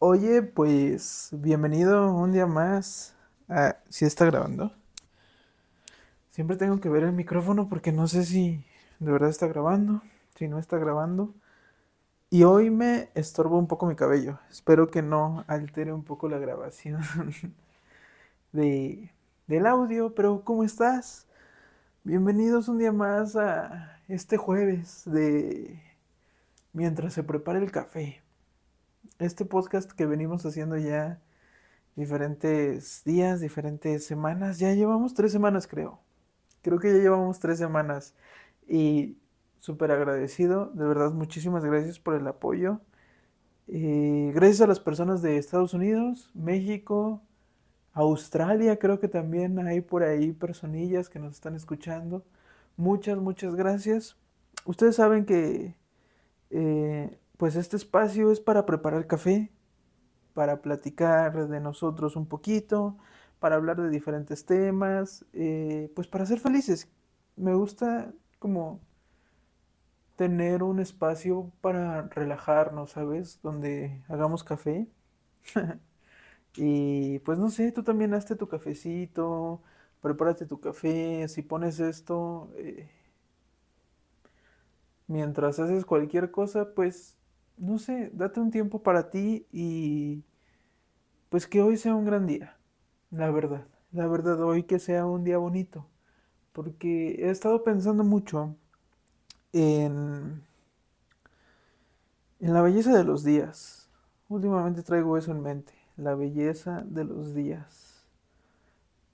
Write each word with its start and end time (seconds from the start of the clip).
Oye, 0.00 0.42
pues 0.42 1.30
bienvenido 1.32 2.14
un 2.14 2.30
día 2.30 2.46
más. 2.46 3.16
a 3.48 3.78
¿sí 3.88 4.04
está 4.04 4.26
grabando? 4.26 4.72
Siempre 6.30 6.56
tengo 6.56 6.80
que 6.80 6.88
ver 6.88 7.02
el 7.02 7.12
micrófono 7.12 7.68
porque 7.68 7.90
no 7.90 8.06
sé 8.06 8.24
si 8.24 8.64
de 9.00 9.10
verdad 9.10 9.28
está 9.28 9.48
grabando, 9.48 10.02
si 10.36 10.46
no 10.46 10.60
está 10.60 10.78
grabando. 10.78 11.34
Y 12.30 12.44
hoy 12.44 12.70
me 12.70 13.10
estorbo 13.14 13.58
un 13.58 13.66
poco 13.66 13.86
mi 13.86 13.96
cabello. 13.96 14.38
Espero 14.50 14.88
que 14.88 15.02
no 15.02 15.44
altere 15.48 15.92
un 15.92 16.04
poco 16.04 16.28
la 16.28 16.38
grabación 16.38 17.00
de, 18.52 19.10
del 19.48 19.66
audio. 19.66 20.14
Pero 20.14 20.44
¿cómo 20.44 20.62
estás? 20.62 21.26
Bienvenidos 22.04 22.68
un 22.68 22.78
día 22.78 22.92
más 22.92 23.34
a 23.34 24.00
este 24.08 24.36
jueves 24.36 25.02
de 25.06 25.82
mientras 26.72 27.14
se 27.14 27.24
prepara 27.24 27.58
el 27.58 27.72
café 27.72 28.22
este 29.18 29.44
podcast 29.44 29.90
que 29.92 30.06
venimos 30.06 30.44
haciendo 30.46 30.76
ya 30.76 31.20
diferentes 31.96 33.02
días, 33.04 33.40
diferentes 33.40 34.06
semanas. 34.06 34.58
Ya 34.58 34.72
llevamos 34.74 35.14
tres 35.14 35.32
semanas, 35.32 35.66
creo. 35.66 36.00
Creo 36.62 36.78
que 36.78 36.92
ya 36.92 36.98
llevamos 36.98 37.40
tres 37.40 37.58
semanas. 37.58 38.14
Y 38.68 39.16
súper 39.60 39.90
agradecido. 39.92 40.66
De 40.74 40.86
verdad, 40.86 41.12
muchísimas 41.12 41.64
gracias 41.64 41.98
por 41.98 42.14
el 42.14 42.26
apoyo. 42.26 42.80
Eh, 43.68 44.32
gracias 44.34 44.62
a 44.62 44.66
las 44.66 44.80
personas 44.80 45.20
de 45.22 45.36
Estados 45.36 45.74
Unidos, 45.74 46.30
México, 46.34 47.22
Australia, 47.92 48.78
creo 48.78 49.00
que 49.00 49.08
también 49.08 49.58
hay 49.58 49.80
por 49.82 50.02
ahí 50.02 50.32
personillas 50.32 51.08
que 51.10 51.18
nos 51.18 51.34
están 51.34 51.54
escuchando. 51.54 52.24
Muchas, 52.76 53.18
muchas 53.18 53.54
gracias. 53.54 54.16
Ustedes 54.64 54.96
saben 54.96 55.24
que 55.26 55.76
eh, 56.50 57.18
pues 57.38 57.56
este 57.56 57.76
espacio 57.76 58.32
es 58.32 58.40
para 58.40 58.66
preparar 58.66 59.08
café, 59.08 59.50
para 60.34 60.62
platicar 60.62 61.48
de 61.48 61.60
nosotros 61.60 62.16
un 62.16 62.26
poquito, 62.28 62.98
para 63.40 63.56
hablar 63.56 63.80
de 63.82 63.90
diferentes 63.90 64.46
temas, 64.46 65.26
eh, 65.34 65.92
pues 65.96 66.08
para 66.08 66.26
ser 66.26 66.40
felices. 66.40 66.90
Me 67.36 67.54
gusta 67.54 68.12
como 68.40 68.80
tener 70.16 70.62
un 70.62 70.80
espacio 70.80 71.52
para 71.60 72.02
relajarnos, 72.08 72.90
¿sabes? 72.92 73.40
Donde 73.42 74.02
hagamos 74.08 74.44
café. 74.44 74.88
y 76.56 77.20
pues 77.20 77.38
no 77.38 77.50
sé, 77.50 77.72
tú 77.72 77.82
también 77.84 78.14
hazte 78.14 78.36
tu 78.36 78.48
cafecito, 78.48 79.62
prepárate 80.02 80.46
tu 80.46 80.60
café, 80.60 81.28
si 81.28 81.42
pones 81.42 81.80
esto, 81.80 82.50
eh, 82.56 82.90
mientras 85.08 85.58
haces 85.58 85.84
cualquier 85.84 86.30
cosa, 86.30 86.72
pues 86.74 87.17
no 87.58 87.78
sé, 87.78 88.10
date 88.12 88.40
un 88.40 88.50
tiempo 88.50 88.82
para 88.82 89.10
ti 89.10 89.46
y 89.52 90.24
pues 91.28 91.46
que 91.46 91.60
hoy 91.62 91.76
sea 91.76 91.94
un 91.94 92.04
gran 92.04 92.26
día, 92.26 92.56
la 93.10 93.30
verdad, 93.30 93.66
la 93.92 94.06
verdad, 94.06 94.40
hoy 94.42 94.64
que 94.64 94.78
sea 94.78 95.06
un 95.06 95.24
día 95.24 95.38
bonito, 95.38 95.86
porque 96.52 97.16
he 97.18 97.30
estado 97.30 97.64
pensando 97.64 98.04
mucho 98.04 98.56
en, 99.52 100.42
en 102.40 102.54
la 102.54 102.62
belleza 102.62 102.96
de 102.96 103.04
los 103.04 103.24
días. 103.24 103.90
Últimamente 104.28 104.82
traigo 104.82 105.16
eso 105.16 105.32
en 105.32 105.42
mente, 105.42 105.72
la 105.96 106.14
belleza 106.14 106.82
de 106.86 107.04
los 107.04 107.34
días. 107.34 108.06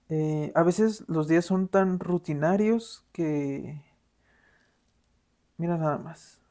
Eh, 0.09 0.53
a 0.55 0.63
veces 0.63 1.05
los 1.09 1.29
días 1.29 1.45
son 1.45 1.69
tan 1.69 1.99
rutinarios 1.99 3.05
que... 3.13 3.83
Mira 5.57 5.79
nada 5.79 5.99
más 5.99 6.44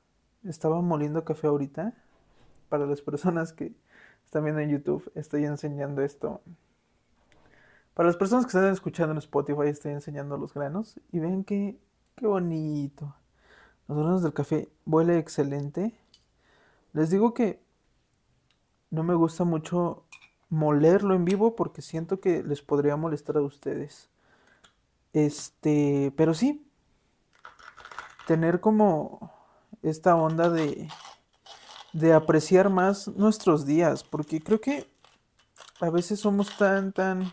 estaba 0.44 0.82
moliendo 0.82 1.24
café 1.26 1.48
ahorita. 1.48 1.94
Para 2.70 2.86
las 2.86 3.02
personas 3.02 3.54
que 3.54 3.74
están 4.26 4.44
viendo 4.44 4.62
en 4.62 4.70
YouTube, 4.70 5.12
estoy 5.16 5.46
enseñando 5.46 6.02
esto. 6.02 6.42
Para 7.94 8.08
las 8.08 8.18
personas 8.18 8.46
que 8.46 8.50
están 8.50 8.72
escuchando 8.72 9.12
en 9.12 9.20
Spotify, 9.20 9.68
estoy 9.68 9.92
enseñando 9.92 10.38
los 10.38 10.54
granos. 10.54 11.00
Y 11.12 11.20
ven 11.20 11.44
que, 11.44 11.78
qué 12.16 12.28
bonito. 12.28 13.16
Los 13.88 13.98
granos 13.98 14.24
del 14.24 14.34
café 14.34 14.70
huele 14.86 15.18
excelente. 15.18 15.94
Les 16.94 17.10
digo 17.10 17.34
que 17.34 17.62
no 18.90 19.04
me 19.04 19.14
gusta 19.14 19.44
mucho 19.44 20.06
molerlo 20.50 21.16
en 21.16 21.26
vivo 21.26 21.56
porque 21.56 21.82
siento 21.82 22.20
que 22.20 22.44
les 22.44 22.62
podría 22.62 22.96
molestar 22.96 23.38
a 23.38 23.42
ustedes. 23.42 24.10
Este, 25.14 26.14
pero 26.16 26.34
sí, 26.34 26.68
tener 28.28 28.60
como 28.60 29.32
esta 29.84 30.16
onda 30.16 30.50
de, 30.50 30.88
de 31.92 32.14
apreciar 32.14 32.70
más 32.70 33.10
nuestros 33.10 33.66
días, 33.66 34.04
porque 34.04 34.42
creo 34.42 34.60
que 34.60 34.88
a 35.82 35.90
veces 35.90 36.22
somos 36.22 36.58
tan, 36.58 36.94
tan 36.94 37.32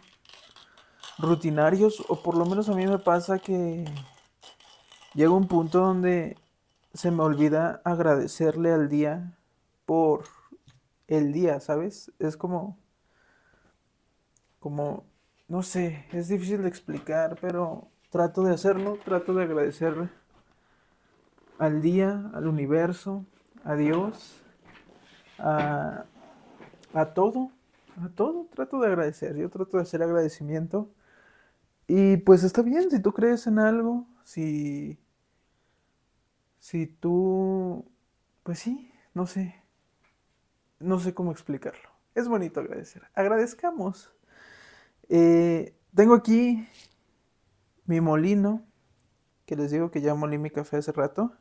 rutinarios, 1.19 2.03
o 2.09 2.23
por 2.23 2.37
lo 2.37 2.45
menos 2.45 2.69
a 2.69 2.75
mí 2.75 2.87
me 2.87 2.99
pasa 2.99 3.39
que 3.39 3.85
llega 5.15 5.31
un 5.31 5.47
punto 5.47 5.79
donde 5.79 6.37
se 6.93 7.11
me 7.11 7.23
olvida 7.23 7.81
agradecerle 7.85 8.73
al 8.73 8.89
día 8.89 9.39
por 9.87 10.25
el 11.07 11.33
día, 11.33 11.61
¿sabes? 11.61 12.13
Es 12.19 12.37
como, 12.37 12.77
como, 14.59 15.05
no 15.47 15.63
sé, 15.63 16.07
es 16.13 16.29
difícil 16.29 16.63
de 16.63 16.69
explicar, 16.69 17.39
pero 17.41 17.89
trato 18.11 18.43
de 18.43 18.55
hacerlo, 18.55 18.99
trato 19.05 19.35
de 19.35 19.45
agradecerle 19.45 20.20
al 21.61 21.83
día, 21.83 22.31
al 22.33 22.47
universo, 22.47 23.27
a 23.65 23.75
Dios, 23.77 24.43
a, 25.39 26.07
todo, 27.15 27.51
a 28.03 28.09
todo. 28.09 28.47
Trato 28.55 28.81
de 28.81 28.87
agradecer, 28.87 29.37
yo 29.37 29.51
trato 29.51 29.77
de 29.77 29.83
hacer 29.83 30.03
agradecimiento. 30.03 30.91
Y 31.87 32.17
pues 32.17 32.45
está 32.45 32.63
bien, 32.63 32.91
si 32.91 33.01
tú 33.01 33.13
crees 33.13 33.47
en 33.47 33.59
algo, 33.59 34.07
si, 34.25 34.99
si 36.61 36.87
tú, 36.87 37.85
pues 38.43 38.59
sí, 38.59 38.91
no 39.13 39.27
sé, 39.27 39.55
no 40.79 40.99
sé 40.99 41.13
cómo 41.13 41.31
explicarlo. 41.31 41.91
Es 42.15 42.27
bonito 42.27 42.61
agradecer. 42.61 43.03
Agradezcamos. 43.15 44.11
Eh, 45.11 45.75
tengo 45.95 46.15
aquí 46.15 46.67
mi 47.85 48.01
molino, 48.01 48.65
que 49.45 49.57
les 49.57 49.71
digo 49.71 49.91
que 49.91 50.01
ya 50.01 50.15
molí 50.15 50.39
mi 50.39 50.49
café 50.49 50.79
hace 50.79 50.93
rato. 50.93 51.35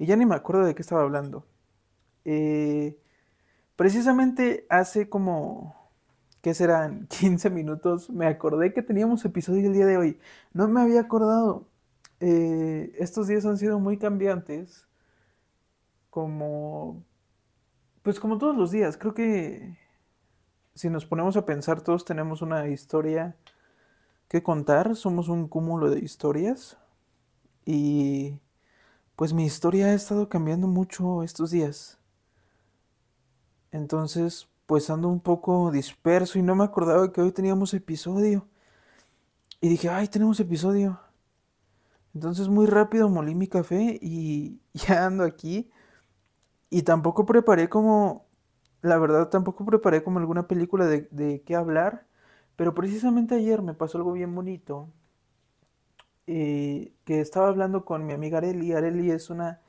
Y 0.00 0.06
ya 0.06 0.16
ni 0.16 0.24
me 0.24 0.34
acuerdo 0.34 0.64
de 0.64 0.74
qué 0.74 0.80
estaba 0.80 1.02
hablando. 1.02 1.46
Eh, 2.24 2.98
precisamente 3.76 4.66
hace 4.70 5.10
como, 5.10 5.76
¿qué 6.40 6.54
serán? 6.54 7.06
15 7.10 7.50
minutos 7.50 8.08
me 8.08 8.26
acordé 8.26 8.72
que 8.72 8.82
teníamos 8.82 9.24
episodio 9.26 9.68
el 9.68 9.74
día 9.74 9.84
de 9.84 9.98
hoy. 9.98 10.18
No 10.54 10.68
me 10.68 10.80
había 10.80 11.02
acordado. 11.02 11.68
Eh, 12.20 12.94
estos 12.98 13.28
días 13.28 13.44
han 13.44 13.58
sido 13.58 13.78
muy 13.78 13.98
cambiantes. 13.98 14.88
Como, 16.08 17.04
pues 18.02 18.18
como 18.20 18.38
todos 18.38 18.56
los 18.56 18.70
días. 18.70 18.96
Creo 18.96 19.12
que 19.12 19.76
si 20.74 20.88
nos 20.88 21.04
ponemos 21.04 21.36
a 21.36 21.44
pensar, 21.44 21.82
todos 21.82 22.06
tenemos 22.06 22.40
una 22.40 22.68
historia 22.68 23.36
que 24.28 24.42
contar. 24.42 24.96
Somos 24.96 25.28
un 25.28 25.46
cúmulo 25.46 25.90
de 25.90 26.00
historias. 26.00 26.78
Y 27.66 28.40
pues 29.20 29.34
mi 29.34 29.44
historia 29.44 29.88
ha 29.88 29.92
estado 29.92 30.30
cambiando 30.30 30.66
mucho 30.66 31.22
estos 31.22 31.50
días. 31.50 31.98
Entonces, 33.70 34.48
pues 34.64 34.88
ando 34.88 35.08
un 35.10 35.20
poco 35.20 35.70
disperso 35.70 36.38
y 36.38 36.42
no 36.42 36.54
me 36.54 36.64
acordaba 36.64 37.12
que 37.12 37.20
hoy 37.20 37.30
teníamos 37.30 37.74
episodio. 37.74 38.48
Y 39.60 39.68
dije, 39.68 39.90
ay, 39.90 40.08
tenemos 40.08 40.40
episodio. 40.40 40.98
Entonces 42.14 42.48
muy 42.48 42.64
rápido 42.64 43.10
molí 43.10 43.34
mi 43.34 43.46
café 43.46 43.98
y 44.00 44.58
ya 44.72 45.04
ando 45.04 45.24
aquí. 45.24 45.70
Y 46.70 46.84
tampoco 46.84 47.26
preparé 47.26 47.68
como, 47.68 48.24
la 48.80 48.98
verdad, 48.98 49.28
tampoco 49.28 49.66
preparé 49.66 50.02
como 50.02 50.18
alguna 50.18 50.48
película 50.48 50.86
de, 50.86 51.08
de 51.10 51.42
qué 51.42 51.56
hablar. 51.56 52.06
Pero 52.56 52.74
precisamente 52.74 53.34
ayer 53.34 53.60
me 53.60 53.74
pasó 53.74 53.98
algo 53.98 54.12
bien 54.12 54.34
bonito 54.34 54.88
eh, 56.32 56.92
que 57.04 57.20
estaba 57.20 57.48
hablando 57.48 57.84
con 57.84 58.06
mi 58.06 58.12
amiga 58.12 58.38
Areli. 58.38 58.72
Areli 58.72 59.10
es 59.10 59.30
una 59.30 59.60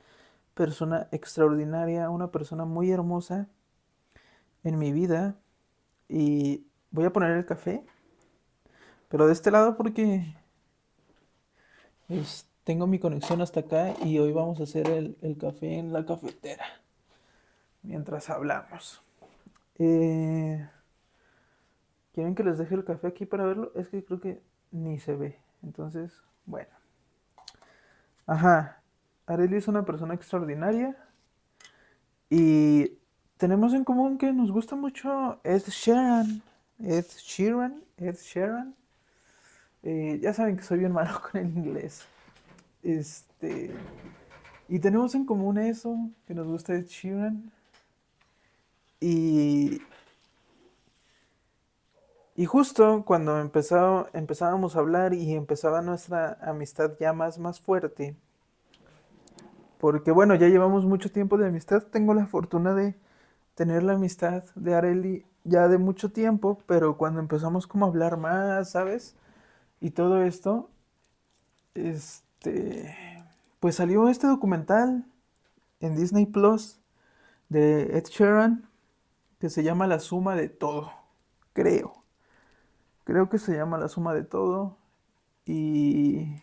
persona 0.54 1.08
extraordinaria, 1.10 2.08
una 2.08 2.30
persona 2.30 2.64
muy 2.64 2.92
hermosa 2.92 3.48
en 4.62 4.78
mi 4.78 4.92
vida. 4.92 5.34
Y 6.08 6.64
voy 6.92 7.04
a 7.04 7.12
poner 7.12 7.32
el 7.32 7.46
café, 7.46 7.84
pero 9.08 9.26
de 9.26 9.32
este 9.32 9.50
lado 9.50 9.76
porque 9.76 10.36
pues, 12.06 12.46
tengo 12.62 12.86
mi 12.86 13.00
conexión 13.00 13.40
hasta 13.40 13.60
acá 13.60 13.94
y 14.04 14.20
hoy 14.20 14.30
vamos 14.30 14.60
a 14.60 14.62
hacer 14.62 14.88
el, 14.88 15.36
café 15.40 15.78
en 15.78 15.92
la 15.92 16.06
cafetera 16.06 16.64
mientras 17.82 18.30
hablamos. 18.30 19.02
Eh, 19.80 20.64
¿Quieren 22.12 22.36
que 22.36 22.44
les 22.44 22.58
deje 22.58 22.76
el 22.76 22.84
café 22.84 23.08
aquí 23.08 23.26
para 23.26 23.46
verlo? 23.46 23.72
Es 23.74 23.88
que 23.88 24.04
creo 24.04 24.20
que 24.20 24.40
ni 24.70 25.00
se 25.00 25.16
ve. 25.16 25.40
Entonces, 25.64 26.12
bueno. 26.46 26.70
Ajá. 28.26 28.82
Arely 29.26 29.56
es 29.56 29.68
una 29.68 29.84
persona 29.84 30.14
extraordinaria. 30.14 30.96
Y 32.30 32.98
tenemos 33.36 33.74
en 33.74 33.84
común 33.84 34.18
que 34.18 34.32
nos 34.32 34.50
gusta 34.50 34.76
mucho 34.76 35.40
Ed 35.44 35.62
Sheeran. 35.66 36.42
Ed 36.78 37.06
Sheeran, 37.18 37.82
Ed 37.96 38.16
Sheeran. 38.16 38.74
Eh, 39.82 40.20
ya 40.22 40.32
saben 40.32 40.56
que 40.56 40.62
soy 40.62 40.78
bien 40.78 40.92
malo 40.92 41.20
con 41.30 41.40
el 41.40 41.46
inglés. 41.48 42.06
Este. 42.82 43.70
Y 44.68 44.78
tenemos 44.78 45.14
en 45.14 45.26
común 45.26 45.58
eso, 45.58 45.96
que 46.26 46.34
nos 46.34 46.46
gusta 46.46 46.74
Ed 46.74 46.86
Sheeran. 46.86 47.52
Y. 49.00 49.82
Y 52.36 52.46
justo 52.46 53.04
cuando 53.04 53.40
empezó, 53.40 54.08
empezábamos 54.12 54.76
a 54.76 54.80
hablar 54.80 55.14
y 55.14 55.34
empezaba 55.34 55.82
nuestra 55.82 56.38
amistad 56.42 56.92
ya 57.00 57.12
más, 57.12 57.38
más 57.38 57.60
fuerte, 57.60 58.16
porque 59.78 60.12
bueno, 60.12 60.34
ya 60.36 60.48
llevamos 60.48 60.84
mucho 60.86 61.10
tiempo 61.10 61.36
de 61.38 61.48
amistad. 61.48 61.82
Tengo 61.82 62.14
la 62.14 62.26
fortuna 62.26 62.74
de 62.74 62.94
tener 63.54 63.82
la 63.82 63.94
amistad 63.94 64.44
de 64.54 64.74
Areli 64.74 65.26
ya 65.44 65.68
de 65.68 65.78
mucho 65.78 66.12
tiempo, 66.12 66.58
pero 66.66 66.96
cuando 66.96 67.20
empezamos 67.20 67.66
como 67.66 67.86
a 67.86 67.88
hablar 67.88 68.16
más, 68.16 68.70
¿sabes? 68.70 69.16
Y 69.80 69.90
todo 69.90 70.22
esto, 70.22 70.70
este, 71.74 72.96
pues 73.60 73.76
salió 73.76 74.08
este 74.08 74.26
documental 74.26 75.04
en 75.80 75.96
Disney 75.96 76.26
Plus 76.26 76.78
de 77.48 77.98
Ed 77.98 78.04
Sheeran 78.06 78.68
que 79.40 79.50
se 79.50 79.64
llama 79.64 79.86
La 79.88 79.98
suma 80.00 80.36
de 80.36 80.48
todo, 80.48 80.92
creo. 81.54 82.01
Creo 83.12 83.28
que 83.28 83.36
se 83.36 83.54
llama 83.54 83.76
La 83.76 83.88
suma 83.88 84.14
de 84.14 84.24
todo 84.24 84.78
y 85.44 86.34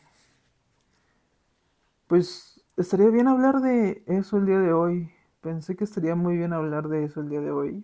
pues 2.06 2.64
Estaría 2.78 3.10
bien 3.10 3.28
hablar 3.28 3.60
de 3.60 4.04
eso 4.06 4.38
el 4.38 4.46
día 4.46 4.60
de 4.60 4.72
hoy. 4.72 5.12
Pensé 5.42 5.76
que 5.76 5.84
estaría 5.84 6.14
muy 6.14 6.38
bien 6.38 6.54
hablar 6.54 6.90
de 6.90 7.06
eso 7.06 7.22
el 7.22 7.30
día 7.30 7.42
de 7.42 7.50
hoy. 7.50 7.84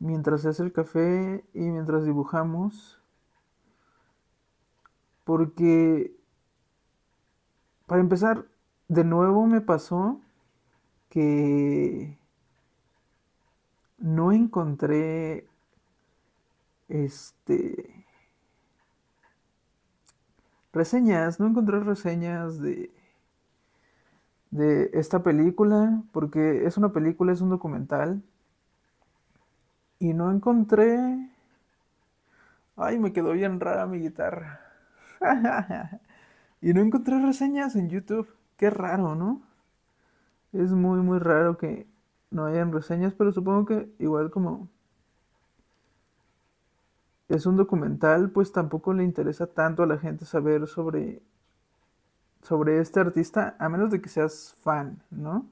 Mientras 0.00 0.40
se 0.42 0.48
hace 0.48 0.64
el 0.64 0.72
café 0.72 1.44
y 1.54 1.60
mientras 1.60 2.04
dibujamos. 2.04 2.98
Porque, 5.22 6.16
para 7.86 8.00
empezar, 8.00 8.44
de 8.88 9.04
nuevo 9.04 9.46
me 9.46 9.60
pasó 9.60 10.20
que 11.10 12.18
no 13.98 14.32
encontré 14.32 15.46
este 16.88 18.06
reseñas, 20.72 21.38
no 21.40 21.46
encontré 21.46 21.80
reseñas 21.80 22.60
de 22.60 22.90
de 24.54 24.88
esta 24.94 25.20
película, 25.20 26.00
porque 26.12 26.64
es 26.64 26.76
una 26.76 26.92
película, 26.92 27.32
es 27.32 27.40
un 27.40 27.50
documental. 27.50 28.22
Y 29.98 30.12
no 30.14 30.30
encontré... 30.30 31.28
Ay, 32.76 33.00
me 33.00 33.12
quedó 33.12 33.32
bien 33.32 33.58
rara 33.58 33.86
mi 33.86 33.98
guitarra. 33.98 34.60
y 36.62 36.72
no 36.72 36.80
encontré 36.82 37.18
reseñas 37.20 37.74
en 37.74 37.88
YouTube. 37.90 38.28
Qué 38.56 38.70
raro, 38.70 39.16
¿no? 39.16 39.42
Es 40.52 40.70
muy, 40.70 41.00
muy 41.00 41.18
raro 41.18 41.58
que 41.58 41.88
no 42.30 42.46
hayan 42.46 42.72
reseñas, 42.72 43.12
pero 43.14 43.32
supongo 43.32 43.66
que 43.66 43.88
igual 43.98 44.30
como 44.30 44.68
es 47.28 47.46
un 47.46 47.56
documental, 47.56 48.30
pues 48.30 48.52
tampoco 48.52 48.92
le 48.94 49.04
interesa 49.04 49.46
tanto 49.46 49.82
a 49.82 49.86
la 49.86 49.98
gente 49.98 50.24
saber 50.24 50.66
sobre 50.66 51.22
sobre 52.44 52.78
este 52.78 53.00
artista, 53.00 53.56
a 53.58 53.68
menos 53.70 53.90
de 53.90 54.02
que 54.02 54.08
seas 54.10 54.54
fan, 54.62 55.02
¿no? 55.10 55.46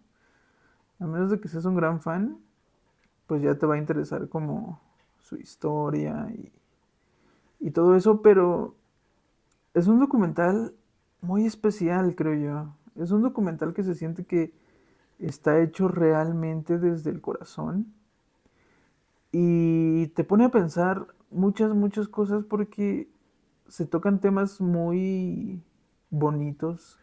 A 1.01 1.07
menos 1.07 1.31
de 1.31 1.41
que 1.41 1.49
seas 1.49 1.65
un 1.65 1.75
gran 1.75 2.01
fan, 2.03 2.39
pues 3.27 3.43
ya 3.43 3.55
te 3.55 3.67
va 3.67 3.77
a 3.77 3.79
interesar 3.79 4.29
como 4.29 4.79
su 5.19 5.37
historia 5.37 6.29
y, 6.35 6.53
y 7.61 7.71
todo 7.71 7.97
eso, 7.97 8.21
pero 8.21 8.75
es 9.73 9.87
un 9.87 10.01
documental 10.01 10.75
muy 11.23 11.47
especial, 11.47 12.15
creo 12.15 12.35
yo. 12.35 13.03
Es 13.03 13.11
un 13.11 13.23
documental 13.23 13.73
que 13.73 13.85
se 13.85 13.95
siente 13.95 14.25
que 14.25 14.53
está 15.19 15.61
hecho 15.61 15.89
realmente 15.89 16.79
desde 16.79 17.11
el 17.11 17.23
corazón 17.23 17.95
y 19.31 20.09
te 20.09 20.25
pone 20.25 20.45
a 20.45 20.51
pensar 20.51 21.07
muchas, 21.33 21.75
muchas 21.75 22.09
cosas 22.09 22.45
porque 22.45 23.09
se 23.69 23.87
tocan 23.87 24.21
temas 24.21 24.61
muy 24.61 25.63
bonitos 26.11 27.01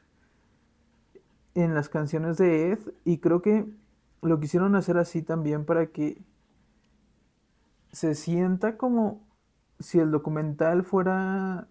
en 1.55 1.73
las 1.73 1.89
canciones 1.89 2.37
de 2.37 2.71
Ed 2.71 2.79
y 3.05 3.17
creo 3.17 3.41
que 3.41 3.65
lo 4.21 4.39
quisieron 4.39 4.75
hacer 4.75 4.97
así 4.97 5.21
también 5.21 5.65
para 5.65 5.87
que 5.87 6.21
se 7.91 8.15
sienta 8.15 8.77
como 8.77 9.27
si 9.79 9.99
el 9.99 10.11
documental 10.11 10.83
fuera 10.83 11.67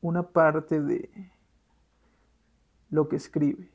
una 0.00 0.24
parte 0.24 0.80
de 0.80 1.32
lo 2.90 3.08
que 3.08 3.16
escribe, 3.16 3.70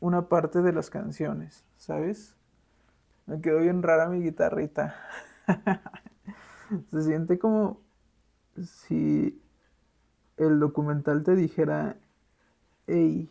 una 0.00 0.28
parte 0.28 0.62
de 0.62 0.72
las 0.72 0.90
canciones, 0.90 1.64
¿sabes? 1.76 2.36
Me 3.26 3.40
quedó 3.40 3.60
bien 3.60 3.82
rara 3.82 4.08
mi 4.08 4.22
guitarrita. 4.22 4.94
se 6.90 7.02
siente 7.02 7.38
como 7.38 7.80
si 8.62 9.40
el 10.36 10.60
documental 10.60 11.22
te 11.22 11.34
dijera, 11.34 11.96
hey, 12.86 13.30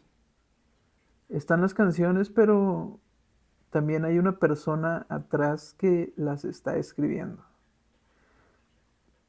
están 1.30 1.62
las 1.62 1.74
canciones, 1.74 2.30
pero 2.30 3.00
también 3.70 4.06
hay 4.06 4.20
una 4.20 4.38
persona 4.38 5.06
atrás 5.10 5.74
que 5.78 6.14
las 6.18 6.46
está 6.46 6.78
escribiendo. 6.78 7.44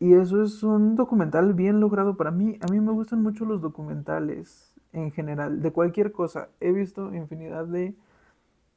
Y 0.01 0.15
eso 0.15 0.43
es 0.43 0.65
un 0.65 0.97
documental 0.97 1.55
bien 1.55 1.79
logrado 1.79 2.17
para 2.17 2.33
mí. 2.33 2.59
A 2.61 2.73
mí 2.73 2.81
me 2.81 2.91
gustan 2.91 3.23
mucho 3.23 3.45
los 3.45 3.61
documentales 3.61 4.75
en 4.93 5.13
general, 5.13 5.63
de 5.63 5.73
cualquier 5.73 6.11
cosa. 6.11 6.49
He 6.59 6.73
visto 6.73 7.15
infinidad 7.15 7.67
de 7.67 7.95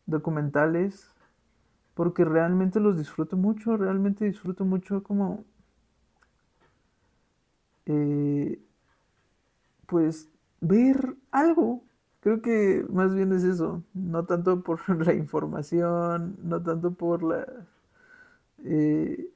documentales 0.06 1.15
porque 1.96 2.26
realmente 2.26 2.80
los 2.80 2.98
disfruto 2.98 3.38
mucho, 3.38 3.78
realmente 3.78 4.26
disfruto 4.26 4.66
mucho 4.66 5.04
como 5.04 5.46
eh, 7.86 8.60
pues 9.88 10.30
ver 10.62 11.16
algo. 11.32 11.84
Creo 12.22 12.42
que 12.42 12.86
más 12.90 13.14
bien 13.16 13.34
es 13.34 13.44
eso, 13.44 13.84
no 13.94 14.26
tanto 14.26 14.62
por 14.64 14.82
la 15.06 15.14
información, 15.14 16.38
no 16.44 16.62
tanto 16.62 16.94
por 16.94 17.24
la... 17.24 17.46
Eh, 18.64 19.30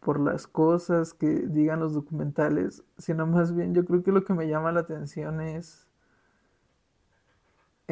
por 0.00 0.18
las 0.20 0.46
cosas 0.46 1.12
que 1.14 1.28
digan 1.28 1.80
los 1.80 1.94
documentales, 1.94 2.82
sino 2.98 3.26
más 3.26 3.54
bien 3.54 3.74
yo 3.74 3.84
creo 3.84 4.02
que 4.02 4.12
lo 4.12 4.24
que 4.24 4.34
me 4.34 4.48
llama 4.48 4.72
la 4.72 4.80
atención 4.80 5.40
es 5.42 5.89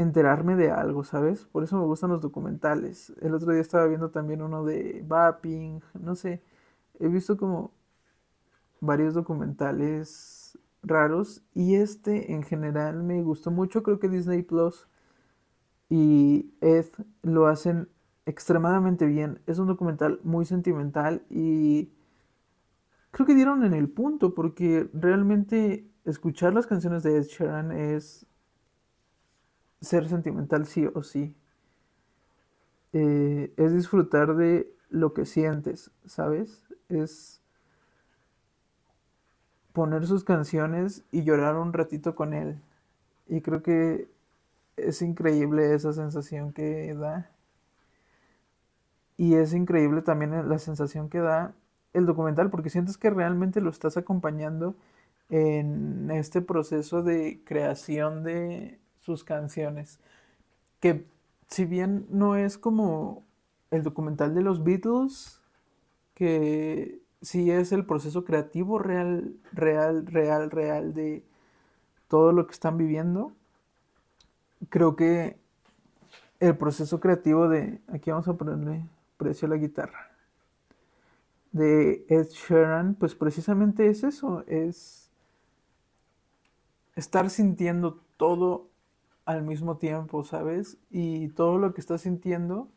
enterarme 0.01 0.57
de 0.57 0.71
algo, 0.71 1.05
¿sabes? 1.05 1.47
Por 1.47 1.65
eso 1.65 1.77
me 1.77 1.85
gustan 1.85 2.11
los 2.11 2.21
documentales. 2.21 3.13
El 3.21 3.35
otro 3.35 3.53
día 3.53 3.61
estaba 3.61 3.87
viendo 3.87 4.11
también 4.11 4.43
uno 4.43 4.65
de 4.65 5.05
Vaping, 5.07 5.81
no 6.01 6.15
sé, 6.15 6.43
he 7.01 7.09
visto 7.09 7.37
como 7.37 7.73
varios 8.81 9.15
documentales 9.15 10.59
raros 10.83 11.43
y 11.55 11.75
este 11.75 12.33
en 12.33 12.43
general 12.45 13.03
me 13.03 13.23
gustó 13.23 13.51
mucho. 13.51 13.83
Creo 13.83 13.99
que 13.99 14.09
Disney 14.09 14.43
Plus 14.43 14.87
y 15.89 16.53
Ed 16.61 16.87
lo 17.23 17.49
hacen 17.49 17.89
extremadamente 18.25 19.07
bien. 19.07 19.41
Es 19.47 19.59
un 19.59 19.67
documental 19.67 20.21
muy 20.23 20.45
sentimental 20.45 21.25
y 21.29 21.91
creo 23.11 23.27
que 23.27 23.35
dieron 23.35 23.65
en 23.65 23.75
el 23.75 23.89
punto 23.89 24.35
porque 24.35 24.89
realmente 24.93 25.91
escuchar 26.05 26.55
las 26.55 26.67
canciones 26.69 27.03
de 27.03 27.17
Ed 27.17 27.25
Sheeran 27.25 27.73
es 27.73 28.28
ser 29.81 30.09
sentimental 30.09 30.67
sí 30.67 30.87
o 30.93 31.03
sí. 31.03 31.35
Eh, 32.93 33.53
es 33.57 33.73
disfrutar 33.75 34.35
de 34.37 34.73
lo 34.91 35.13
que 35.13 35.27
sientes, 35.27 35.91
¿sabes? 36.07 36.65
Es 36.89 37.41
poner 39.73 40.07
sus 40.07 40.25
canciones 40.25 41.05
y 41.13 41.23
llorar 41.23 41.57
un 41.57 41.73
ratito 41.73 42.15
con 42.15 42.33
él. 42.35 42.61
Y 43.29 43.43
creo 43.43 43.63
que 43.63 44.09
es 44.77 45.03
increíble 45.03 45.75
esa 45.75 45.93
sensación 45.93 46.53
que 46.53 46.95
da. 46.95 47.31
Y 49.17 49.35
es 49.35 49.53
increíble 49.53 50.03
también 50.03 50.49
la 50.49 50.59
sensación 50.59 51.09
que 51.09 51.19
da 51.19 51.55
el 51.93 52.07
documental, 52.07 52.51
porque 52.51 52.71
sientes 52.71 52.97
que 52.99 53.11
realmente 53.11 53.61
lo 53.61 53.71
estás 53.71 53.97
acompañando 53.97 54.77
en 55.31 56.11
este 56.11 56.41
proceso 56.41 57.03
de 57.03 57.43
creación 57.45 58.23
de 58.25 58.79
sus 59.09 59.25
canciones. 59.25 59.99
Que 60.81 61.07
si 61.49 61.65
bien 61.65 62.07
no 62.11 62.37
es 62.37 62.59
como 62.59 63.25
el 63.71 63.83
documental 63.83 64.35
de 64.35 64.43
los 64.43 64.63
Beatles, 64.63 65.41
que 66.15 67.01
si 67.23 67.51
es 67.51 67.73
el 67.73 67.85
proceso 67.87 68.25
creativo 68.25 68.79
real, 68.79 69.35
real, 69.53 70.07
real, 70.07 70.51
real 70.51 70.95
de 70.95 71.25
todo 72.09 72.33
lo 72.33 72.47
que 72.47 72.53
están 72.53 72.77
viviendo. 72.77 73.33
Creo 74.69 74.97
que 74.97 75.39
el 76.41 76.57
proceso 76.57 77.01
creativo 77.01 77.49
de, 77.49 77.81
aquí 77.89 78.11
vamos 78.11 78.29
a 78.29 78.35
ponerle 78.35 78.85
precio 79.17 79.47
a 79.47 79.51
la 79.51 79.57
guitarra, 79.57 80.11
de 81.53 82.05
Ed 82.09 82.29
Sheeran, 82.29 82.95
pues 82.95 83.15
precisamente 83.15 83.89
es 83.89 84.05
eso, 84.05 84.45
es 84.47 85.11
estar 86.95 87.31
sintiendo 87.31 88.01
todo 88.17 88.69
al 89.29 89.43
mismo 89.43 89.77
tiempo, 89.77 90.25
¿sabes? 90.25 90.79
Y 90.91 91.29
todo 91.29 91.59
lo 91.59 91.75
que 91.75 91.83
estás 91.83 92.01
sintiendo, 92.01 92.69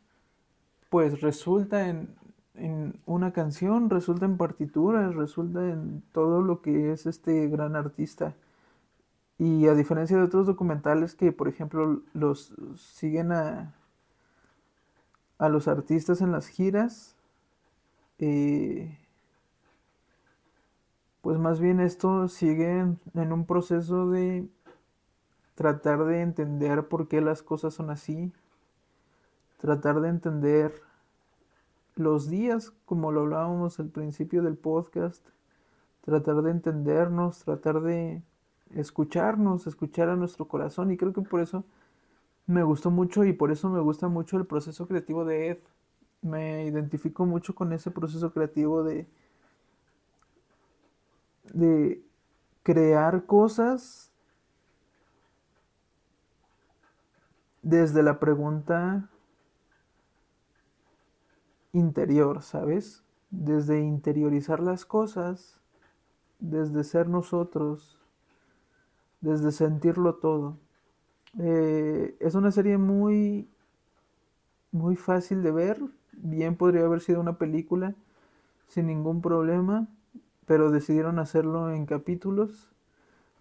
pues 0.90 1.22
resulta 1.22 1.88
en, 1.88 2.14
en 2.54 2.94
una 3.06 3.32
canción, 3.32 3.88
resulta 3.88 4.26
en 4.26 4.36
partituras, 4.36 5.14
resulta 5.14 5.66
en 5.70 6.02
todo 6.12 6.42
lo 6.42 6.60
que 6.60 6.92
es 6.92 7.06
este 7.06 7.48
gran 7.48 7.74
artista. 7.74 8.34
Y 9.38 9.66
a 9.66 9.74
diferencia 9.74 10.18
de 10.18 10.24
otros 10.24 10.46
documentales 10.46 11.14
que, 11.14 11.32
por 11.32 11.48
ejemplo, 11.48 12.02
los 12.12 12.54
siguen 12.76 13.32
a, 13.32 13.74
a 15.38 15.48
los 15.48 15.68
artistas 15.68 16.20
en 16.20 16.32
las 16.32 16.48
giras, 16.48 17.16
eh, 18.18 18.98
pues 21.22 21.38
más 21.38 21.60
bien 21.60 21.80
esto 21.80 22.28
sigue 22.28 22.80
en, 23.14 23.32
un 23.32 23.46
proceso 23.46 24.10
de 24.10 24.46
tratar 25.62 26.04
de 26.06 26.22
entender 26.22 26.88
por 26.88 27.06
qué 27.06 27.20
las 27.20 27.40
cosas 27.40 27.72
son 27.72 27.90
así, 27.90 28.32
tratar 29.58 30.00
de 30.00 30.08
entender 30.08 30.74
los 31.94 32.28
días, 32.28 32.72
como 32.84 33.12
lo 33.12 33.20
hablábamos 33.20 33.78
al 33.78 33.88
principio 33.88 34.42
del 34.42 34.56
podcast, 34.56 35.24
tratar 36.04 36.42
de 36.42 36.50
entendernos, 36.50 37.44
tratar 37.44 37.80
de 37.80 38.22
escucharnos, 38.74 39.68
escuchar 39.68 40.08
a 40.08 40.16
nuestro 40.16 40.48
corazón. 40.48 40.90
Y 40.90 40.96
creo 40.96 41.12
que 41.12 41.22
por 41.22 41.40
eso 41.40 41.62
me 42.48 42.64
gustó 42.64 42.90
mucho 42.90 43.22
y 43.24 43.32
por 43.32 43.52
eso 43.52 43.68
me 43.70 43.78
gusta 43.78 44.08
mucho 44.08 44.38
el 44.38 44.46
proceso 44.46 44.88
creativo 44.88 45.24
de 45.24 45.50
Ed. 45.50 45.58
Me 46.22 46.64
identifico 46.64 47.24
mucho 47.24 47.54
con 47.54 47.72
ese 47.72 47.92
proceso 47.92 48.32
creativo 48.32 48.82
de, 48.82 49.06
de 51.52 52.02
crear 52.64 53.26
cosas 53.26 54.11
desde 57.62 58.02
la 58.02 58.18
pregunta 58.18 59.08
interior, 61.72 62.42
¿sabes? 62.42 63.02
Desde 63.30 63.80
interiorizar 63.80 64.60
las 64.60 64.84
cosas, 64.84 65.60
desde 66.38 66.84
ser 66.84 67.08
nosotros, 67.08 67.98
desde 69.20 69.52
sentirlo 69.52 70.16
todo. 70.16 70.58
Eh, 71.38 72.16
es 72.20 72.34
una 72.34 72.50
serie 72.50 72.76
muy, 72.76 73.48
muy 74.70 74.96
fácil 74.96 75.42
de 75.42 75.52
ver. 75.52 75.80
Bien 76.12 76.56
podría 76.56 76.84
haber 76.84 77.00
sido 77.00 77.20
una 77.20 77.38
película 77.38 77.94
sin 78.68 78.86
ningún 78.86 79.22
problema, 79.22 79.86
pero 80.46 80.70
decidieron 80.70 81.18
hacerlo 81.18 81.70
en 81.70 81.86
capítulos. 81.86 82.72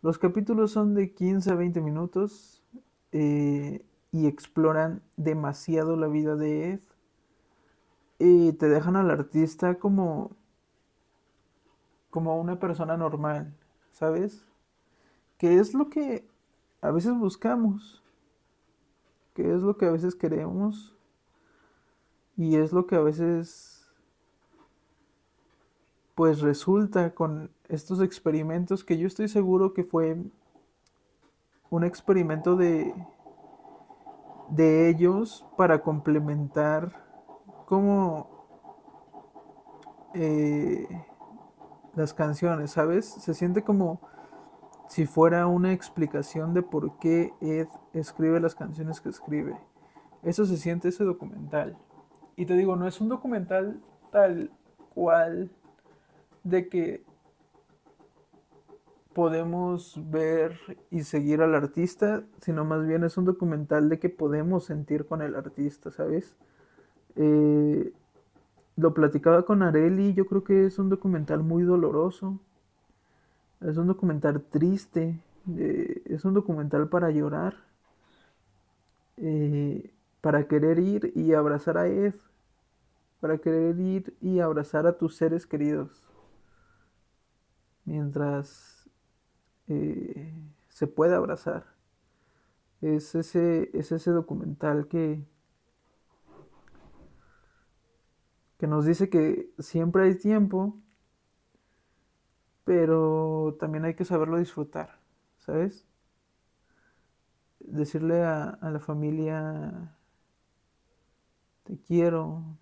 Los 0.01 0.17
capítulos 0.17 0.71
son 0.71 0.93
de 0.93 1.11
15 1.13 1.51
a 1.51 1.55
20 1.55 1.81
minutos 1.81 2.63
eh, 3.11 3.83
y 4.11 4.27
exploran 4.27 5.01
demasiado 5.17 5.95
la 5.95 6.07
vida 6.07 6.35
de 6.35 6.73
Ed. 6.73 6.79
Y 8.19 8.53
te 8.53 8.69
dejan 8.69 8.95
al 8.95 9.09
artista 9.09 9.75
como, 9.75 10.31
como 12.09 12.39
una 12.39 12.59
persona 12.59 12.97
normal, 12.97 13.53
¿sabes? 13.91 14.45
¿Qué 15.37 15.59
es 15.59 15.73
lo 15.73 15.89
que 15.89 16.27
a 16.81 16.91
veces 16.91 17.17
buscamos? 17.17 18.03
¿Qué 19.33 19.55
es 19.55 19.61
lo 19.61 19.77
que 19.77 19.85
a 19.85 19.91
veces 19.91 20.13
queremos? 20.13 20.95
Y 22.37 22.57
es 22.57 22.73
lo 22.73 22.85
que 22.85 22.95
a 22.95 23.01
veces 23.01 23.81
pues 26.15 26.41
resulta 26.41 27.15
con 27.15 27.49
estos 27.69 28.01
experimentos 28.01 28.83
que 28.83 28.97
yo 28.97 29.07
estoy 29.07 29.27
seguro 29.27 29.73
que 29.73 29.83
fue 29.83 30.17
un 31.69 31.83
experimento 31.83 32.55
de 32.55 32.93
de 34.51 34.89
ellos 34.89 35.45
para 35.57 35.81
complementar 35.81 36.91
como 37.65 38.29
eh, 40.13 40.87
las 41.95 42.13
canciones, 42.13 42.71
¿sabes? 42.71 43.05
Se 43.05 43.33
siente 43.33 43.63
como 43.63 44.01
si 44.87 45.05
fuera 45.05 45.47
una 45.47 45.71
explicación 45.71 46.53
de 46.53 46.63
por 46.63 46.99
qué 46.99 47.33
Ed 47.39 47.69
escribe 47.93 48.41
las 48.41 48.55
canciones 48.55 48.99
que 48.99 49.09
escribe. 49.09 49.57
Eso 50.21 50.45
se 50.45 50.57
siente 50.57 50.89
ese 50.89 51.05
documental. 51.05 51.77
Y 52.35 52.45
te 52.45 52.55
digo, 52.55 52.75
no 52.75 52.87
es 52.87 52.99
un 52.99 53.07
documental 53.07 53.81
tal 54.11 54.51
cual 54.93 55.49
de 56.43 56.67
que 56.67 57.05
podemos 59.13 59.99
ver 60.09 60.59
y 60.89 61.03
seguir 61.03 61.41
al 61.41 61.55
artista, 61.55 62.23
sino 62.41 62.65
más 62.65 62.87
bien 62.87 63.03
es 63.03 63.17
un 63.17 63.25
documental 63.25 63.89
de 63.89 63.99
que 63.99 64.09
podemos 64.09 64.65
sentir 64.65 65.05
con 65.05 65.21
el 65.21 65.35
artista, 65.35 65.91
¿sabes? 65.91 66.35
Eh, 67.15 67.93
lo 68.77 68.93
platicaba 68.93 69.43
con 69.43 69.63
Areli, 69.63 70.13
yo 70.13 70.25
creo 70.25 70.43
que 70.43 70.65
es 70.65 70.79
un 70.79 70.89
documental 70.89 71.43
muy 71.43 71.63
doloroso, 71.63 72.39
es 73.61 73.77
un 73.77 73.87
documental 73.87 74.41
triste, 74.49 75.19
eh, 75.57 76.01
es 76.05 76.25
un 76.25 76.33
documental 76.33 76.87
para 76.87 77.11
llorar, 77.11 77.55
eh, 79.17 79.93
para 80.21 80.47
querer 80.47 80.79
ir 80.79 81.11
y 81.15 81.33
abrazar 81.33 81.77
a 81.77 81.87
Ed, 81.87 82.15
para 83.19 83.37
querer 83.37 83.79
ir 83.79 84.15
y 84.21 84.39
abrazar 84.39 84.87
a 84.87 84.97
tus 84.97 85.15
seres 85.15 85.45
queridos, 85.45 86.07
mientras 87.85 88.70
eh, 89.71 90.33
se 90.69 90.87
puede 90.87 91.15
abrazar. 91.15 91.65
Es 92.81 93.15
ese, 93.15 93.69
es 93.73 93.91
ese 93.91 94.11
documental 94.11 94.87
que, 94.87 95.23
que 98.57 98.67
nos 98.67 98.85
dice 98.85 99.09
que 99.09 99.51
siempre 99.59 100.03
hay 100.03 100.15
tiempo 100.15 100.81
pero 102.63 103.57
también 103.59 103.85
hay 103.85 103.95
que 103.95 104.05
saberlo 104.05 104.37
disfrutar, 104.37 104.99
¿sabes? 105.39 105.87
Decirle 107.59 108.23
a, 108.23 108.57
la 108.61 108.79
familia, 108.79 109.95
te 111.63 111.79
quiero, 111.79 112.57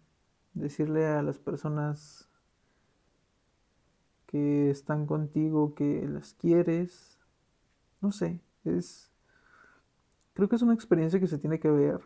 decirle 0.53 1.07
a 1.07 1.21
las 1.21 1.37
personas 1.37 2.28
que 4.29 4.69
están 4.69 5.07
contigo 5.07 5.73
que 5.73 6.07
las 6.07 6.35
quieres, 6.35 7.17
no 7.99 8.11
sé, 8.11 8.39
es, 8.63 9.11
creo 10.33 10.47
que 10.47 10.55
es 10.55 10.61
una 10.61 10.75
experiencia 10.75 11.19
que 11.19 11.25
se 11.25 11.39
tiene 11.39 11.59
que 11.59 11.71
ver. 11.71 11.99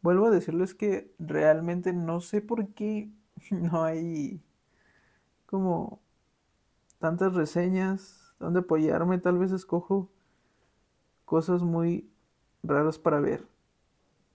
Vuelvo 0.00 0.26
a 0.26 0.30
decirles 0.30 0.74
que 0.74 1.14
realmente 1.18 1.92
no 1.92 2.22
sé 2.22 2.40
por 2.40 2.68
qué 2.68 3.12
no 3.50 3.84
hay 3.84 4.40
como 5.44 6.00
tantas 6.98 7.34
reseñas, 7.34 8.32
donde 8.40 8.60
apoyarme, 8.60 9.18
tal 9.18 9.36
vez 9.36 9.52
escojo 9.52 10.10
cosas 11.26 11.62
muy 11.62 12.10
raras 12.62 12.98
para 12.98 13.20
ver. 13.20 13.46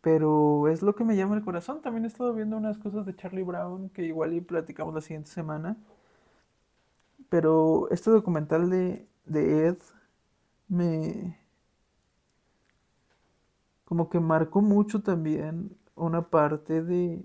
Pero 0.02 0.68
es 0.68 0.84
lo 0.84 0.94
que 0.94 1.04
me 1.04 1.16
llama 1.16 1.36
el 1.36 1.44
corazón. 1.44 1.82
También 1.82 2.06
he 2.06 2.08
estado 2.10 2.32
viendo 2.36 2.58
unas 2.58 2.78
cosas 2.78 3.08
de 3.08 3.16
Charlie 3.16 3.42
Brown 3.42 3.90
que 3.90 4.04
igual 4.04 4.34
y 4.36 4.42
platicamos 4.42 4.94
la 4.94 5.02
siguiente 5.02 5.32
semana. 5.32 5.78
Pero 7.29 7.89
este 7.91 8.10
documental 8.12 8.69
de, 8.69 9.07
de 9.25 9.67
Ed 9.67 9.77
me... 10.67 11.38
como 13.86 14.10
que 14.10 14.19
marcó 14.19 14.62
mucho 14.62 15.01
también 15.01 15.75
una 15.96 16.22
parte 16.29 16.84
de 16.84 17.24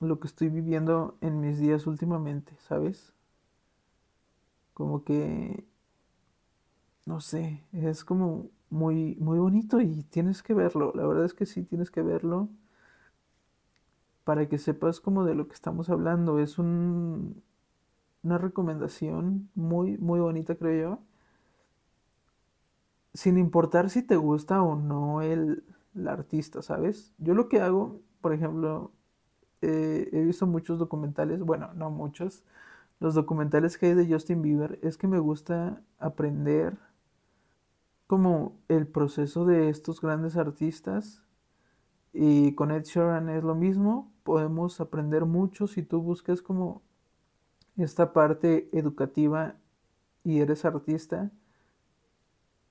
lo 0.00 0.18
que 0.18 0.26
estoy 0.28 0.48
viviendo 0.48 1.16
en 1.20 1.40
mis 1.40 1.58
días 1.58 1.86
últimamente, 1.86 2.56
¿sabes? 2.66 3.14
como 4.80 5.04
que, 5.04 5.66
no 7.04 7.20
sé, 7.20 7.62
es 7.72 8.02
como 8.04 8.48
muy, 8.70 9.14
muy 9.16 9.38
bonito 9.38 9.80
y 9.80 10.04
tienes 10.04 10.42
que 10.42 10.54
verlo. 10.54 10.92
La 10.94 11.06
verdad 11.06 11.26
es 11.26 11.34
que 11.34 11.44
sí, 11.46 11.64
tienes 11.64 11.90
que 11.90 12.00
verlo 12.02 12.48
para 14.24 14.48
que 14.48 14.58
sepas 14.58 15.00
como 15.00 15.24
de 15.24 15.34
lo 15.34 15.46
que 15.48 15.54
estamos 15.54 15.90
hablando. 15.90 16.38
Es 16.38 16.58
un, 16.58 17.42
una 18.22 18.38
recomendación 18.38 19.50
muy, 19.54 19.98
muy 19.98 20.20
bonita, 20.20 20.54
creo 20.56 20.98
yo. 20.98 20.98
Sin 23.14 23.38
importar 23.38 23.90
si 23.90 24.02
te 24.02 24.16
gusta 24.16 24.62
o 24.62 24.76
no 24.76 25.22
el, 25.22 25.64
artista, 26.06 26.62
¿sabes? 26.62 27.12
Yo 27.18 27.34
lo 27.34 27.48
que 27.48 27.60
hago, 27.60 28.00
por 28.20 28.32
ejemplo, 28.32 28.92
eh, 29.62 30.08
he 30.12 30.20
visto 30.22 30.46
muchos 30.46 30.78
documentales, 30.78 31.40
bueno, 31.42 31.74
no 31.74 31.90
muchos, 31.90 32.44
los 33.00 33.14
documentales 33.14 33.82
hay 33.82 33.94
de 33.94 34.06
Justin 34.12 34.42
Bieber 34.42 34.78
es 34.82 34.98
que 34.98 35.08
me 35.08 35.18
gusta 35.18 35.82
aprender 35.98 36.78
como 38.06 38.58
el 38.68 38.86
proceso 38.86 39.46
de 39.46 39.70
estos 39.70 40.00
grandes 40.00 40.36
artistas 40.36 41.22
Y 42.12 42.54
con 42.56 42.72
Ed 42.72 42.84
Sheeran 42.84 43.28
es 43.30 43.44
lo 43.44 43.54
mismo, 43.54 44.12
podemos 44.24 44.80
aprender 44.80 45.24
mucho 45.26 45.66
si 45.66 45.82
tú 45.82 46.02
buscas 46.02 46.42
como 46.42 46.82
esta 47.76 48.12
parte 48.12 48.68
educativa 48.72 49.56
y 50.24 50.40
eres 50.40 50.64
artista. 50.64 51.30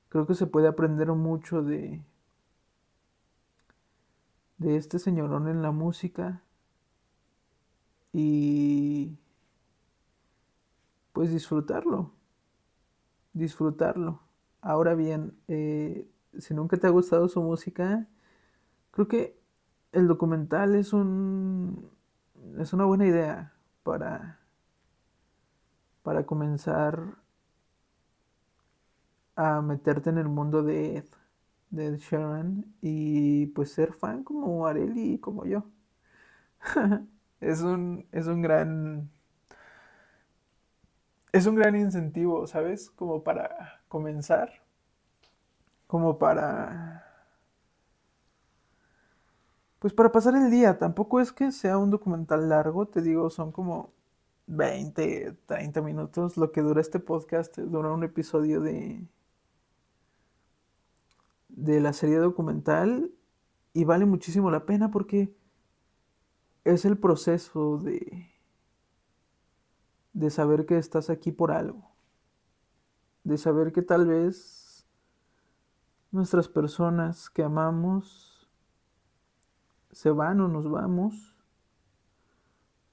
Creo 0.09 0.25
que 0.27 0.35
se 0.35 0.47
puede 0.47 0.67
aprender 0.67 1.09
mucho 1.09 1.61
de 1.61 2.01
de 4.59 4.75
este 4.75 4.99
señorón 4.99 5.47
en 5.47 5.61
la 5.61 5.71
música 5.71 6.43
y 8.13 9.17
pues 11.13 11.31
disfrutarlo, 11.31 12.11
disfrutarlo. 13.33 14.21
Ahora 14.61 14.95
bien, 14.95 15.33
eh, 15.47 16.07
si 16.37 16.53
nunca 16.53 16.77
te 16.77 16.87
ha 16.87 16.91
gustado 16.91 17.29
su 17.29 17.41
música, 17.41 18.07
creo 18.91 19.07
que 19.07 19.39
el 19.93 20.07
documental 20.07 20.75
es 20.75 20.93
un 20.93 21.89
es 22.59 22.73
una 22.73 22.85
buena 22.85 23.05
idea 23.07 23.53
para 23.83 24.38
para 26.03 26.25
comenzar 26.25 27.17
a 29.35 29.61
meterte 29.61 30.09
en 30.09 30.17
el 30.17 30.27
mundo 30.27 30.63
de 30.63 31.03
de 31.71 31.97
Sharon 31.97 32.65
y 32.81 33.47
pues 33.47 33.71
ser 33.73 33.93
fan 33.93 34.23
como 34.23 34.65
Areli 34.67 35.13
y 35.13 35.19
como 35.19 35.45
yo. 35.45 35.65
es 37.41 37.61
un 37.61 38.07
es 38.11 38.27
un 38.27 38.41
gran 38.41 39.09
es 41.31 41.45
un 41.45 41.55
gran 41.55 41.75
incentivo, 41.75 42.47
¿sabes? 42.47 42.89
Como 42.91 43.23
para 43.23 43.81
comenzar, 43.87 44.63
como 45.87 46.17
para... 46.17 47.05
Pues 49.79 49.93
para 49.93 50.11
pasar 50.11 50.35
el 50.35 50.51
día, 50.51 50.77
tampoco 50.77 51.19
es 51.21 51.31
que 51.31 51.51
sea 51.51 51.77
un 51.77 51.89
documental 51.89 52.49
largo, 52.49 52.85
te 52.87 53.01
digo, 53.01 53.29
son 53.29 53.51
como 53.51 53.93
20, 54.49 55.37
30 55.45 55.81
minutos. 55.81 56.35
Lo 56.37 56.51
que 56.51 56.61
dura 56.61 56.81
este 56.81 56.99
podcast, 56.99 57.57
dura 57.57 57.91
un 57.93 58.03
episodio 58.03 58.61
de 58.61 59.07
de 61.49 61.81
la 61.81 61.93
serie 61.93 62.17
documental 62.17 63.11
y 63.73 63.83
vale 63.83 64.05
muchísimo 64.05 64.49
la 64.49 64.65
pena 64.65 64.91
porque 64.91 65.35
es 66.63 66.85
el 66.85 66.97
proceso 66.97 67.77
de 67.77 68.29
de 70.13 70.29
saber 70.29 70.65
que 70.65 70.77
estás 70.77 71.09
aquí 71.09 71.31
por 71.31 71.51
algo, 71.51 71.91
de 73.23 73.37
saber 73.37 73.71
que 73.71 73.81
tal 73.81 74.07
vez 74.07 74.87
nuestras 76.11 76.47
personas 76.47 77.29
que 77.29 77.43
amamos 77.43 78.49
se 79.91 80.09
van 80.09 80.41
o 80.41 80.47
nos 80.47 80.69
vamos 80.69 81.28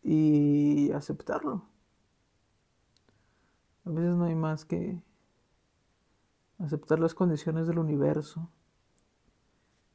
y 0.07 0.93
aceptarlo. 0.93 1.69
A 3.85 3.91
veces 3.91 4.15
no 4.15 4.25
hay 4.25 4.35
más 4.35 4.65
que 4.65 5.03
aceptar 6.59 7.01
las 7.01 7.15
condiciones 7.15 7.67
del 7.67 7.79
universo 7.79 8.49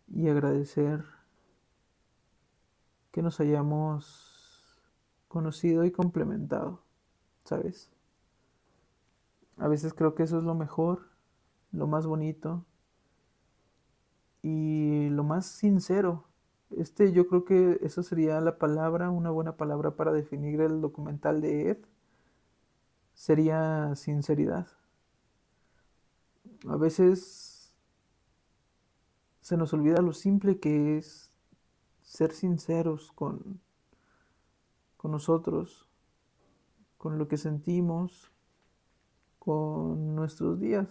y 0.07 0.27
agradecer 0.27 1.05
que 3.11 3.21
nos 3.21 3.39
hayamos 3.39 4.81
conocido 5.27 5.85
y 5.85 5.91
complementado. 5.91 6.83
¿sabes? 7.45 7.91
A 9.57 9.67
veces 9.67 9.93
creo 9.93 10.15
que 10.15 10.23
eso 10.23 10.37
es 10.37 10.43
lo 10.43 10.55
mejor, 10.55 11.09
lo 11.71 11.87
más 11.87 12.07
bonito 12.07 12.65
y 14.41 15.09
lo 15.09 15.23
más 15.23 15.45
sincero. 15.45 16.30
Este 16.77 17.11
yo 17.11 17.27
creo 17.27 17.43
que 17.45 17.79
eso 17.81 18.03
sería 18.03 18.39
la 18.39 18.57
palabra, 18.57 19.09
una 19.09 19.29
buena 19.29 19.57
palabra 19.57 19.95
para 19.95 20.11
definir 20.11 20.61
el 20.61 20.81
documental 20.81 21.41
de 21.41 21.69
Ed. 21.71 21.77
Sería 23.13 23.95
sinceridad. 23.95 24.67
A 26.67 26.77
veces 26.77 27.73
se 29.41 29.57
nos 29.57 29.73
olvida 29.73 30.01
lo 30.01 30.13
simple 30.13 30.59
que 30.59 30.97
es 30.97 31.29
ser 32.01 32.31
sinceros 32.31 33.11
con, 33.11 33.59
con 34.97 35.11
nosotros, 35.11 35.89
con 36.97 37.17
lo 37.17 37.27
que 37.27 37.37
sentimos, 37.37 38.31
con 39.39 40.15
nuestros 40.15 40.59
días. 40.59 40.87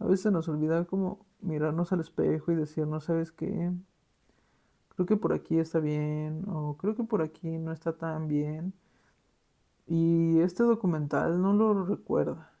A 0.00 0.06
veces 0.06 0.32
nos 0.32 0.48
olvida 0.48 0.84
como 0.84 1.24
mirarnos 1.40 1.92
al 1.92 2.00
espejo 2.00 2.50
y 2.50 2.56
decir, 2.56 2.86
no 2.86 3.00
sabes 3.00 3.30
qué, 3.30 3.72
creo 4.94 5.06
que 5.06 5.16
por 5.16 5.32
aquí 5.32 5.58
está 5.58 5.80
bien 5.80 6.44
o 6.48 6.76
creo 6.76 6.94
que 6.94 7.04
por 7.04 7.22
aquí 7.22 7.58
no 7.58 7.72
está 7.72 7.96
tan 7.96 8.28
bien. 8.28 8.74
Y 9.86 10.40
este 10.40 10.62
documental 10.62 11.40
no 11.42 11.52
lo 11.52 11.84
recuerda, 11.84 12.52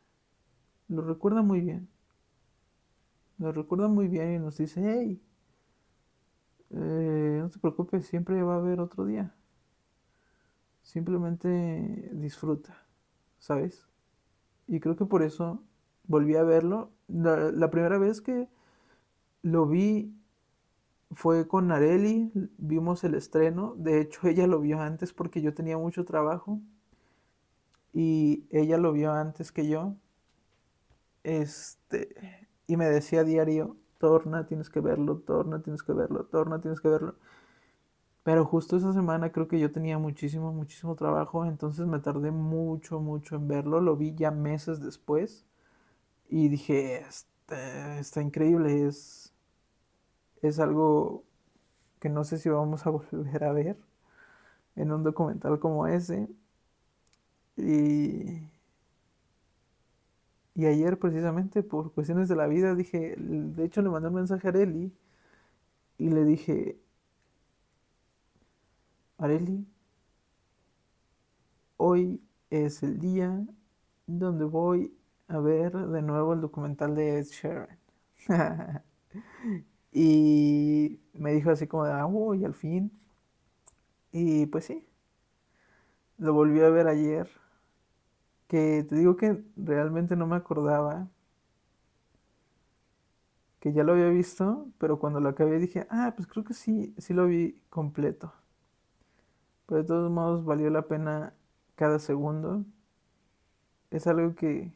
lo 0.88 1.02
recuerda 1.02 1.42
muy 1.42 1.60
bien. 1.60 1.88
Lo 3.38 3.52
recuerda 3.52 3.88
muy 3.88 4.08
bien 4.08 4.34
y 4.34 4.38
nos 4.38 4.58
dice, 4.58 4.80
hey, 4.84 5.20
eh, 6.70 7.38
no 7.42 7.50
te 7.50 7.58
preocupes, 7.58 8.06
siempre 8.06 8.42
va 8.42 8.54
a 8.54 8.58
haber 8.58 8.80
otro 8.80 9.04
día. 9.04 9.34
Simplemente 10.82 12.10
disfruta, 12.12 12.86
¿sabes? 13.38 13.88
Y 14.66 14.80
creo 14.80 14.96
que 14.96 15.06
por 15.06 15.22
eso 15.22 15.62
volví 16.04 16.36
a 16.36 16.42
verlo. 16.42 16.90
La, 17.08 17.70
primera 17.70 17.98
vez 17.98 18.20
que 18.20 18.48
lo 19.42 19.66
vi 19.66 20.14
fue 21.14 21.48
con 21.48 21.68
Nareli, 21.68 22.30
vimos 22.58 23.04
el 23.04 23.14
estreno. 23.14 23.74
De 23.76 24.00
hecho, 24.00 24.20
ella 24.28 24.46
lo 24.46 24.60
vio 24.60 24.80
antes 24.80 25.12
porque 25.12 25.42
yo 25.42 25.54
tenía 25.54 25.78
mucho 25.78 26.04
trabajo. 26.04 26.60
Y 27.92 28.46
ella 28.50 28.76
lo 28.78 28.92
vio 28.92 29.12
antes 29.12 29.52
que 29.52 29.68
yo. 29.68 29.94
Este, 31.22 32.46
y 32.66 32.76
me 32.76 32.86
decía 32.86 33.20
a 33.20 33.24
diario, 33.24 33.76
Torna, 33.98 34.46
tienes 34.46 34.68
que 34.70 34.80
verlo, 34.80 35.18
Torna, 35.18 35.62
tienes 35.62 35.82
que 35.82 35.92
verlo, 35.92 36.24
Torna, 36.26 36.60
tienes 36.60 36.80
que 36.80 36.88
verlo. 36.88 37.16
Pero 38.24 38.44
justo 38.46 38.76
esa 38.76 38.92
semana 38.92 39.32
creo 39.32 39.48
que 39.48 39.60
yo 39.60 39.70
tenía 39.70 39.98
muchísimo, 39.98 40.52
muchísimo 40.52 40.96
trabajo, 40.96 41.44
entonces 41.44 41.86
me 41.86 41.98
tardé 42.00 42.30
mucho, 42.30 43.00
mucho 43.00 43.36
en 43.36 43.48
verlo. 43.48 43.80
Lo 43.80 43.96
vi 43.96 44.14
ya 44.14 44.30
meses 44.30 44.80
después 44.80 45.46
y 46.28 46.48
dije, 46.48 47.02
este, 47.08 47.98
está 48.00 48.22
increíble, 48.22 48.86
es, 48.86 49.23
es 50.48 50.58
algo 50.60 51.24
que 52.00 52.08
no 52.10 52.24
sé 52.24 52.38
si 52.38 52.48
vamos 52.50 52.86
a 52.86 52.90
volver 52.92 53.44
a 53.44 53.52
ver 53.52 53.78
en 54.76 54.92
un 54.92 55.02
documental 55.04 55.58
como 55.60 55.86
ese. 55.86 56.28
Y, 57.56 58.40
y 60.54 60.66
ayer 60.66 60.98
precisamente 60.98 61.62
por 61.62 61.92
cuestiones 61.92 62.28
de 62.28 62.36
la 62.36 62.46
vida 62.46 62.74
dije, 62.74 63.14
de 63.18 63.64
hecho 63.64 63.82
le 63.82 63.90
mandé 63.90 64.08
un 64.08 64.14
mensaje 64.14 64.46
a 64.48 64.50
Areli 64.50 64.92
y 65.98 66.08
le 66.10 66.24
dije, 66.24 66.78
Areli, 69.18 69.66
hoy 71.76 72.20
es 72.50 72.82
el 72.82 72.98
día 72.98 73.46
donde 74.06 74.44
voy 74.44 74.96
a 75.28 75.38
ver 75.38 75.72
de 75.72 76.02
nuevo 76.02 76.34
el 76.34 76.40
documental 76.40 76.94
de 76.94 77.18
Ed 77.18 77.26
Sheeran. 77.26 77.78
y 79.94 81.00
me 81.14 81.32
dijo 81.32 81.50
así 81.50 81.68
como 81.68 81.84
de, 81.84 81.92
ah, 81.92 82.06
uy, 82.06 82.44
al 82.44 82.54
fin. 82.54 82.92
Y 84.12 84.46
pues 84.46 84.66
sí, 84.66 84.86
lo 86.18 86.34
volví 86.34 86.60
a 86.60 86.70
ver 86.70 86.88
ayer. 86.88 87.30
Que 88.48 88.84
te 88.88 88.96
digo 88.96 89.16
que 89.16 89.44
realmente 89.56 90.16
no 90.16 90.26
me 90.26 90.36
acordaba 90.36 91.08
que 93.60 93.72
ya 93.72 93.84
lo 93.84 93.92
había 93.92 94.08
visto, 94.10 94.68
pero 94.78 94.98
cuando 94.98 95.20
lo 95.20 95.30
acabé 95.30 95.58
dije, 95.58 95.86
ah, 95.90 96.12
pues 96.16 96.28
creo 96.28 96.44
que 96.44 96.54
sí, 96.54 96.94
sí 96.98 97.14
lo 97.14 97.26
vi 97.26 97.62
completo. 97.70 98.32
Pero 99.66 99.82
de 99.82 99.86
todos 99.88 100.10
modos 100.10 100.44
valió 100.44 100.70
la 100.70 100.82
pena 100.82 101.34
cada 101.76 101.98
segundo. 101.98 102.64
Es 103.90 104.06
algo 104.06 104.34
que 104.34 104.72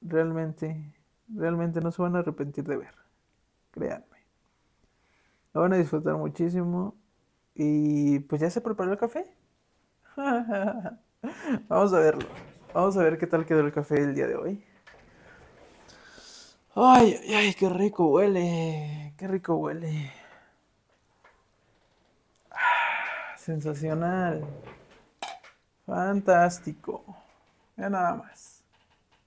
realmente, 0.00 0.94
realmente 1.28 1.80
no 1.80 1.92
se 1.92 2.02
van 2.02 2.16
a 2.16 2.20
arrepentir 2.20 2.64
de 2.64 2.76
ver. 2.78 3.01
Créanme. 3.72 4.06
Lo 5.52 5.62
van 5.62 5.72
a 5.72 5.76
disfrutar 5.76 6.16
muchísimo. 6.16 6.96
Y 7.54 8.20
pues 8.20 8.40
ya 8.40 8.50
se 8.50 8.60
preparó 8.60 8.92
el 8.92 8.98
café. 8.98 9.26
Vamos 11.68 11.92
a 11.92 11.98
verlo. 11.98 12.28
Vamos 12.72 12.96
a 12.96 13.02
ver 13.02 13.18
qué 13.18 13.26
tal 13.26 13.44
quedó 13.44 13.60
el 13.60 13.72
café 13.72 13.96
el 13.98 14.14
día 14.14 14.26
de 14.26 14.36
hoy. 14.36 14.64
Ay, 16.74 17.18
ay, 17.22 17.34
ay, 17.34 17.54
qué 17.54 17.68
rico 17.68 18.06
huele. 18.06 19.14
Qué 19.18 19.28
rico 19.28 19.56
huele. 19.56 20.10
Sensacional. 23.36 24.44
Fantástico. 25.86 27.04
Ve 27.76 27.90
nada 27.90 28.14
más. 28.14 28.62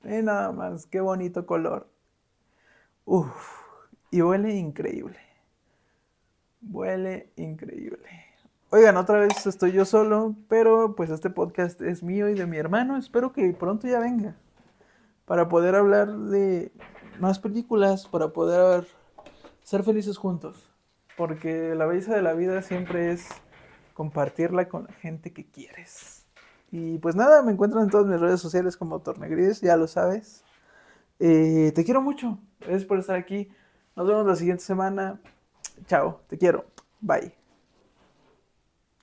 Ve 0.04 0.24
nada 0.24 0.52
más. 0.52 0.86
Qué 0.88 1.02
bonito 1.02 1.46
color. 1.46 1.88
Uf. 3.06 3.65
Y 4.12 4.22
huele 4.22 4.56
increíble. 4.56 5.20
Huele 6.62 7.32
increíble. 7.36 8.26
Oigan, 8.70 8.98
otra 8.98 9.20
vez 9.20 9.46
estoy 9.46 9.72
yo 9.72 9.86
solo, 9.86 10.36
pero 10.50 10.96
pues 10.96 11.10
este 11.10 11.30
podcast 11.30 11.82
es 11.82 12.04
mío 12.04 12.30
y 12.30 12.34
de 12.34 12.46
mi 12.46 12.58
hermano. 12.58 12.98
Espero 12.98 13.32
que 13.32 13.54
pronto 13.54 13.88
ya 13.88 14.00
venga 14.00 14.36
para 15.26 15.50
poder 15.50 15.76
hablar 15.76 16.16
de 16.16 16.72
más 17.20 17.40
películas, 17.40 18.08
para 18.08 18.30
poder 18.30 18.88
ser 19.64 19.84
felices 19.84 20.18
juntos. 20.18 20.72
Porque 21.18 21.74
la 21.76 21.86
belleza 21.86 22.16
de 22.16 22.22
la 22.22 22.34
vida 22.34 22.62
siempre 22.62 23.12
es 23.12 23.28
compartirla 23.94 24.68
con 24.68 24.86
la 24.86 24.94
gente 24.94 25.32
que 25.32 25.46
quieres. 25.46 26.26
Y 26.72 26.98
pues 27.00 27.16
nada, 27.16 27.42
me 27.42 27.54
encuentran 27.54 27.86
en 27.86 27.90
todas 27.90 28.08
mis 28.08 28.20
redes 28.20 28.42
sociales 28.42 28.76
como 28.76 29.00
Tornegris, 29.00 29.62
ya 29.62 29.78
lo 29.78 29.88
sabes. 29.88 30.44
Eh, 31.20 31.72
te 31.74 31.86
quiero 31.86 32.02
mucho. 32.02 32.38
Gracias 32.60 32.86
por 32.86 33.00
estar 33.00 33.16
aquí. 33.16 33.50
Nos 33.96 34.08
vemos 34.08 34.26
la 34.26 34.36
siguiente 34.36 34.64
semana. 34.64 35.20
Chao, 35.88 36.22
te 36.28 36.38
quiero. 36.38 36.66
Bye. 37.00 37.45